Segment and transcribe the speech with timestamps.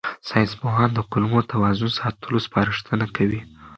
[0.27, 3.41] ساینسپوهان د کولمو توازن ساتلو سپارښتنه کوي.